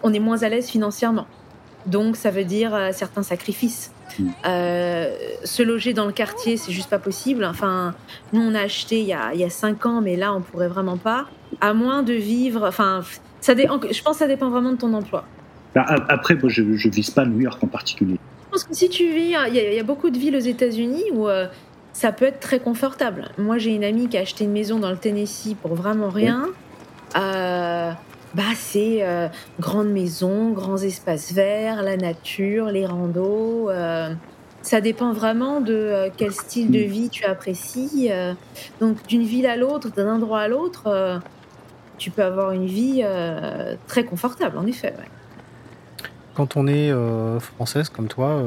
[0.03, 1.27] on est moins à l'aise financièrement.
[1.85, 3.91] Donc ça veut dire euh, certains sacrifices.
[4.17, 4.29] Mm.
[4.45, 7.43] Euh, se loger dans le quartier, c'est juste pas possible.
[7.43, 7.93] Enfin,
[8.31, 10.41] nous on a acheté il y a, il y a cinq ans, mais là on
[10.41, 11.27] pourrait vraiment pas.
[11.59, 12.65] À moins de vivre.
[12.67, 13.01] Enfin,
[13.41, 13.65] ça je
[14.01, 15.25] pense que ça dépend vraiment de ton emploi.
[15.75, 18.19] Bah, après, moi, je, je vise pas New York en particulier.
[18.45, 21.27] Je pense que si tu vis, il y, a beaucoup de villes aux États-Unis où
[21.93, 23.29] ça peut être très confortable.
[23.37, 26.47] Moi, j'ai une amie qui a acheté une maison dans le Tennessee pour vraiment rien.
[27.15, 27.91] Euh,
[28.33, 29.27] bah, c'est euh,
[29.59, 33.69] grande maison, grands espaces verts, la nature, les randos.
[33.69, 34.13] Euh,
[34.63, 38.09] ça dépend vraiment de quel style de vie tu apprécies.
[38.79, 41.19] donc, d'une ville à l'autre, d'un endroit à l'autre,
[41.97, 43.03] tu peux avoir une vie
[43.87, 44.93] très confortable, en effet.
[46.33, 46.93] Quand on est
[47.39, 48.41] française comme toi,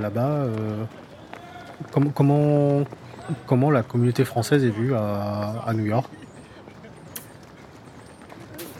[0.00, 0.46] là-bas,
[1.92, 2.84] Comment, comment,
[3.46, 6.08] comment la communauté française est vue à, New York?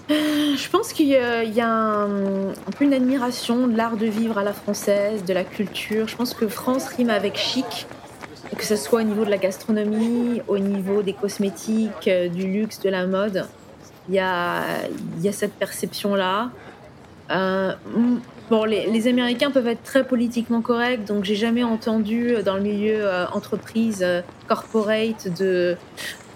[0.08, 4.52] Je pense qu'il y a, un, peu une admiration de l'art de vivre à la
[4.52, 6.06] française, de la culture.
[6.06, 7.86] Je pense que France rime avec chic,
[8.56, 12.80] que ce soit au niveau de la gastronomie, au niveau des cosmétiques, euh, du luxe,
[12.80, 13.46] de la mode.
[14.08, 14.62] Il y a,
[15.18, 16.50] il y a cette perception-là.
[17.30, 17.72] Euh,
[18.50, 22.62] Bon, les, Américains peuvent être très politiquement corrects, donc j'ai jamais entendu euh, dans le
[22.62, 25.76] milieu euh, entreprise, euh, corporate, de,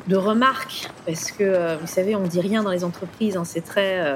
[0.07, 4.13] de remarques, parce que vous savez, on dit rien dans les entreprises, hein, c'est très.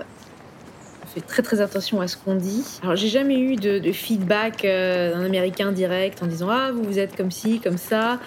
[1.03, 2.79] on fait très très attention à ce qu'on dit.
[2.85, 7.17] Alors j'ai jamais eu de, feedback d'un Américain direct en disant ah vous vous êtes
[7.17, 8.21] comme ci comme ça.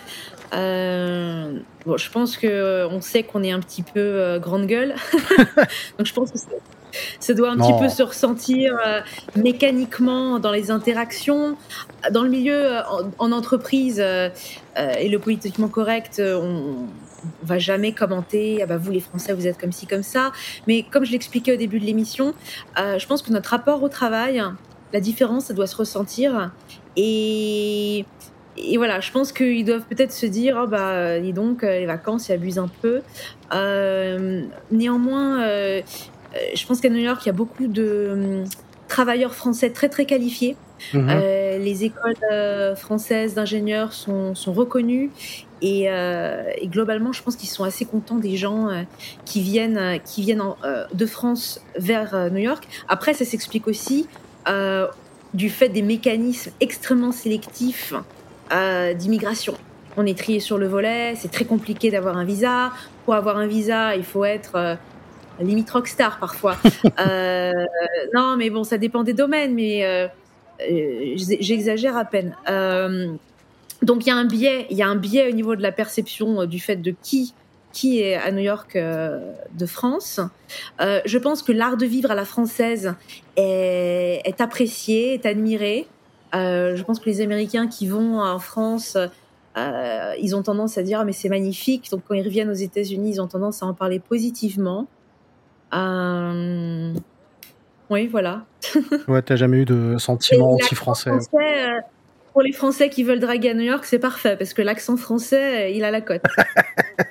[0.51, 4.95] bon, je pense que on sait qu'on est un petit peu grande gueule,
[5.97, 6.80] donc je pense que c'est
[7.19, 9.01] ça doit un petit peu se ressentir euh,
[9.35, 11.57] mécaniquement dans les interactions.
[12.11, 12.81] Dans le milieu, euh,
[13.19, 14.29] en, entreprise, euh,
[14.99, 16.87] et le politiquement correct, on,
[17.43, 20.31] on va jamais commenter ah bah vous les Français vous êtes comme ci comme ça
[20.65, 22.33] mais comme je l'expliquais au début de l'émission
[22.77, 24.41] je pense que notre rapport au travail
[24.91, 26.51] la différence ça doit se ressentir
[26.95, 28.05] et
[28.57, 32.29] et voilà, je pense qu'ils doivent peut-être se dire, oh bah, dis donc, les vacances,
[32.29, 33.01] ils abusent un peu.
[34.71, 35.81] néanmoins, euh,
[36.55, 38.45] je pense qu'à New York, il y a beaucoup de hum,
[38.87, 40.55] travailleurs français très très qualifiés.
[40.93, 41.07] Mhm.
[41.09, 45.11] Euh, les écoles euh, françaises d'ingénieurs sont, sont, reconnues
[45.61, 48.69] et, et, globalement, je pense qu'ils sont assez contents des gens
[49.25, 50.41] qui viennent, qui viennent
[50.91, 52.67] de France vers New York.
[52.87, 54.07] Après, ça s'explique aussi
[55.35, 57.93] du fait des mécanismes extrêmement sélectifs
[58.95, 59.53] d'immigration.
[59.97, 62.71] On est trié sur le volet, c'est très compliqué d'avoir un visa.
[63.05, 64.77] Pour avoir un visa, il faut être
[65.41, 66.57] limite rockstar parfois.
[66.99, 67.65] Euh,
[68.13, 70.07] non, mais bon, ça dépend des domaines, mais euh,
[70.69, 72.35] euh, j'exagère à peine.
[73.81, 75.71] donc il y a un biais, il y a un biais au niveau de la
[75.71, 77.33] perception du fait de qui
[77.71, 80.19] qui est à New York de France.
[80.79, 82.93] je pense que l'art de vivre à la française
[83.37, 85.87] est, est apprécié, est admiré.
[86.33, 88.97] je pense que les Américains qui vont en France,
[89.57, 91.89] ils ont tendance à dire ah, mais c'est magnifique.
[91.89, 94.87] Donc quand ils reviennent aux États-Unis, ils ont tendance à en parler positivement.
[95.73, 96.93] Euh,
[97.89, 98.45] oui, voilà.
[99.07, 101.81] ouais, t'as jamais eu de sentiment anti-français euh,
[102.33, 105.65] Pour les Français qui veulent draguer à New York, c'est parfait, parce que l'accent français,
[105.65, 106.23] euh, il a la cote.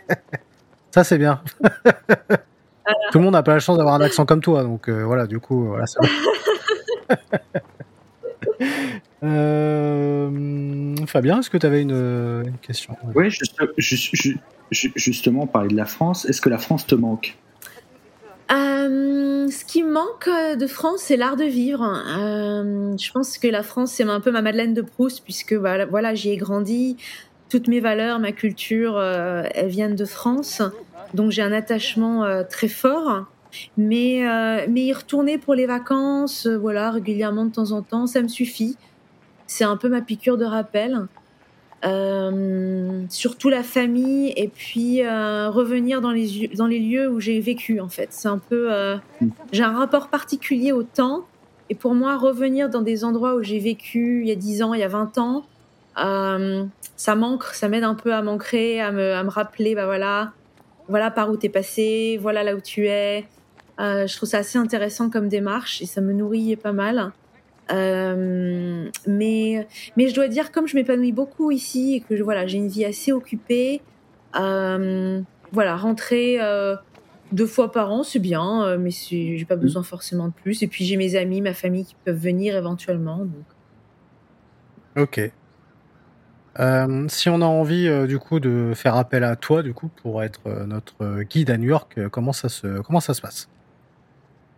[0.90, 1.42] Ça, c'est bien.
[3.12, 5.38] Tout le monde n'a pas la chance d'avoir un accent comme toi, donc voilà, du
[5.38, 6.01] coup, voilà, c'est
[11.07, 12.96] Fabien, est-ce que tu avais une, question?
[13.14, 13.29] Oui,
[14.70, 16.25] justement, parler de la France.
[16.25, 17.37] Est-ce que la France te manque?
[18.52, 21.82] Euh, ce qui manque euh, de France, c'est l'art de vivre.
[21.82, 25.86] Euh, je pense que la France, c'est un peu ma Madeleine de Proust, puisque voilà,
[25.86, 26.96] voilà j'y ai grandi.
[27.48, 30.62] Toutes mes valeurs, ma culture, elles viennent de France.
[31.14, 33.24] Donc j'ai un attachement très fort.
[33.76, 34.22] Mais,
[34.68, 38.76] mais y retourner pour les vacances, voilà, régulièrement de temps en temps, ça me suffit.
[39.48, 41.08] C'est un peu ma piqûre de rappel.
[41.83, 47.40] Euh, surtout la famille et puis euh, revenir dans les, dans les lieux où j'ai
[47.40, 48.09] vécu en fait.
[48.11, 49.29] C'est un peu, euh, mm.
[49.53, 51.25] j'ai un rapport particulier au temps
[51.71, 54.75] et pour moi revenir dans des endroits où j'ai vécu il y a 10 ans,
[54.75, 55.47] il y a 20 ans,
[55.97, 60.33] ça manque, ça m'aide un peu à m'ancrer, à me, à me rappeler, bah voilà,
[60.88, 63.25] voilà par où t'es passé, voilà là où tu es.
[63.79, 67.12] je trouve ça assez intéressant comme démarche et ça me nourrit pas mal.
[67.73, 69.66] Euh, mais,
[69.97, 72.85] mais je dois dire, comme je m'épanouis beaucoup ici et que voilà, j'ai une vie
[72.85, 73.81] assez occupée,
[74.37, 75.21] euh,
[75.53, 76.77] voilà, rentrer euh,
[77.33, 80.62] deux fois par an, c'est bien, mais j'ai pas besoin forcément de plus.
[80.62, 83.18] Et puis j'ai mes amis, ma famille qui peuvent venir éventuellement.
[83.18, 83.45] Donc.
[84.97, 85.21] Ok.
[87.09, 90.41] si on a envie du coup de faire appel à toi du coup pour être
[90.66, 93.49] notre guide à New York, comment ça se comment ça se passe?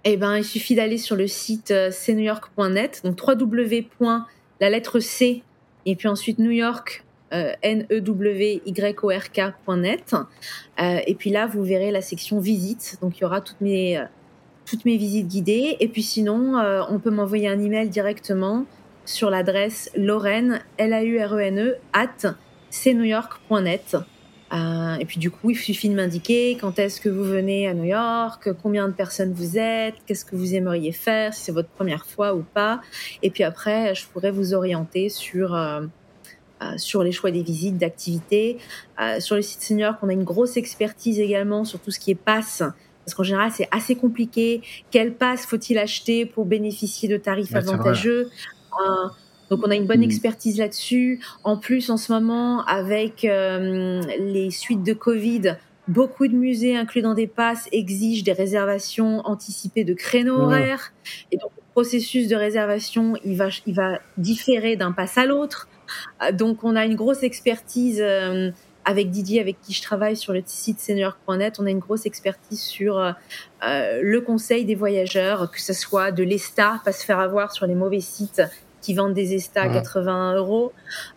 [0.04, 3.86] Eh ben, il suffit d'aller sur le site euh, cnewyork.net, donc www.
[4.60, 5.42] la lettre C
[5.86, 10.04] et puis ensuite New York euh, n e w y o r knet
[10.80, 12.98] euh, et puis là, vous verrez la section visite.
[13.00, 14.02] Donc il y aura toutes mes
[14.66, 15.76] toutes mes visites guidées.
[15.80, 16.54] Et puis sinon,
[16.88, 18.64] on peut m'envoyer un email directement
[19.04, 22.34] sur l'adresse Lorraine, L-A-U-R-E-N-E, at
[22.70, 23.96] cnewyork.net.
[24.52, 27.74] Euh, et puis du coup, il suffit de m'indiquer quand est-ce que vous venez à
[27.74, 31.70] New York, combien de personnes vous êtes, qu'est-ce que vous aimeriez faire, si c'est votre
[31.70, 32.82] première fois ou pas.
[33.22, 35.82] Et puis après, je pourrais vous orienter sur euh,
[36.62, 38.58] euh, sur les choix des visites, d'activités.
[39.18, 42.14] sur le site York, on a une grosse expertise également sur tout ce qui est
[42.14, 42.62] passe.
[43.04, 44.60] Parce qu'en général, c'est assez compliqué.
[44.92, 48.30] Quel passe faut-il acheter pour bénéficier de tarifs avantageux?
[49.52, 50.04] Donc on a une bonne mm.
[50.04, 51.20] expertise là-dessus.
[51.44, 55.56] En plus, en ce moment, avec euh, les suites de Covid,
[55.88, 60.94] beaucoup de musées inclus dans des passes exigent des réservations anticipées de créneaux horaires.
[61.32, 65.68] Et donc le processus de réservation, il va, il va différer d'un pass à l'autre.
[66.22, 68.00] Euh, donc on a une grosse expertise.
[68.00, 68.50] Euh,
[68.84, 72.60] avec Didier, avec qui je travaille sur le site senior.net, on a une grosse expertise
[72.60, 73.14] sur
[73.62, 77.76] le conseil des voyageurs, que ce soit de l'ESTA, pas se faire avoir sur les
[77.76, 78.42] mauvais sites
[78.82, 80.72] qui vendent des estas à 80 euros,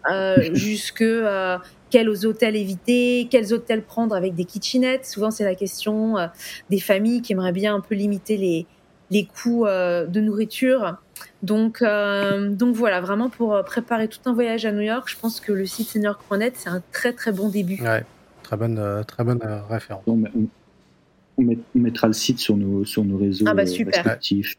[0.09, 1.57] euh, jusque euh,
[1.89, 5.05] quels hôtels éviter, quels hôtels prendre avec des kitchenettes.
[5.05, 6.27] Souvent, c'est la question euh,
[6.69, 8.67] des familles qui aimeraient bien un peu limiter les,
[9.11, 10.97] les coûts de nourriture.
[11.43, 15.51] Donc, donc voilà, vraiment pour préparer tout un voyage à New York, je pense que
[15.51, 17.81] le site senior.net, c'est un très très bon début.
[17.81, 18.03] Ouais,
[18.43, 19.39] très bonne, très bonne
[19.69, 20.03] référence.
[20.07, 21.43] On,
[21.75, 23.93] mettra le site sur nos, sur nos réseaux ah bah super.
[23.93, 24.55] respectifs.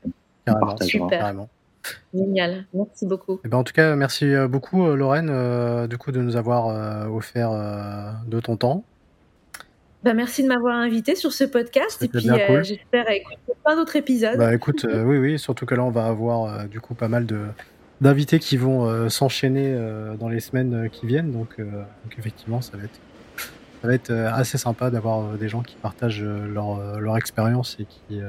[0.82, 1.46] Super.
[2.14, 3.41] Génial, merci beaucoup.
[3.45, 6.37] Eh ben, en tout cas, merci euh, beaucoup euh, Lorraine euh, du coup de nous
[6.37, 6.66] avoir
[7.12, 7.51] offert
[8.26, 8.84] de ton temps.
[10.03, 14.39] Bah, merci de m'avoir invité sur ce podcast et puis j'espère écouter plein d'autres épisodes.
[14.39, 17.41] Bah écoute, oui oui, surtout que là on va avoir du coup pas mal de
[18.01, 19.74] d'invités qui vont s'enchaîner
[20.20, 23.01] dans les semaines qui viennent, donc, donc, effectivement ça va être
[23.82, 28.20] ça va être assez sympa d'avoir des gens qui partagent leur leur expérience et qui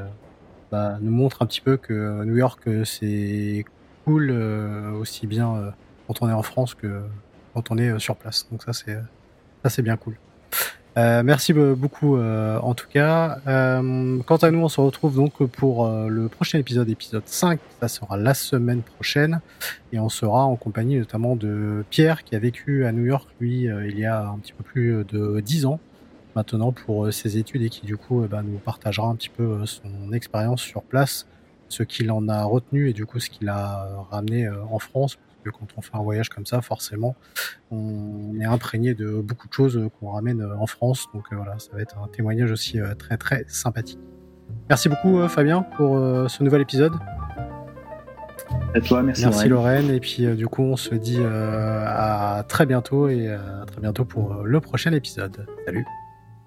[0.72, 3.65] bah, nous montre un petit peu que New York, euh, c'est
[4.05, 5.72] cool euh, aussi bien euh,
[6.07, 7.01] quand on est en France que
[7.53, 8.47] quand on est sur place.
[8.51, 8.97] Donc ça, c'est
[9.63, 10.15] ça, c'est bien cool.
[10.97, 13.38] Euh, merci beaucoup en tout cas.
[13.47, 17.59] Euh, quant à nous, on se retrouve donc pour le prochain épisode, épisode 5.
[17.82, 19.41] Ça sera la semaine prochaine.
[19.93, 23.63] Et on sera en compagnie notamment de Pierre qui a vécu à New York, lui,
[23.65, 25.80] il y a un petit peu plus de 10 ans
[26.38, 29.29] maintenant pour euh, ses études et qui du coup euh, bah, nous partagera un petit
[29.29, 31.25] peu euh, son expérience sur place,
[31.67, 35.15] ce qu'il en a retenu et du coup ce qu'il a ramené en France.
[35.15, 37.15] Parce que quand on fait un voyage comme ça, forcément,
[37.71, 41.07] on est imprégné de beaucoup de choses qu'on ramène en France.
[41.13, 43.99] Donc voilà, ça va être un témoignage aussi très très sympathique.
[44.69, 45.97] Merci beaucoup Fabien pour
[46.29, 46.93] ce nouvel épisode.
[48.73, 49.89] À toi, merci, merci Lorraine.
[49.89, 54.35] Et puis du coup, on se dit à très bientôt et à très bientôt pour
[54.43, 55.45] le prochain épisode.
[55.65, 55.85] Salut.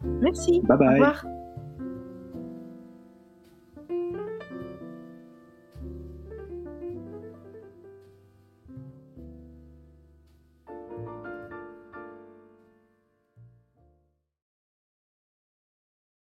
[0.05, 0.61] Merci.
[0.63, 0.89] Bye bye.
[0.89, 1.40] Au revoir.